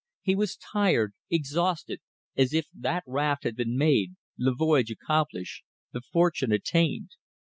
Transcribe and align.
He 0.23 0.35
was 0.35 0.57
tired, 0.57 1.13
exhausted; 1.29 1.99
as 2.35 2.53
if 2.55 2.65
that 2.73 3.03
raft 3.05 3.43
had 3.43 3.55
been 3.55 3.77
made, 3.77 4.15
the 4.35 4.51
voyage 4.51 4.89
accomplished, 4.89 5.63
the 5.93 6.01
fortune 6.01 6.51
attained. 6.51 7.11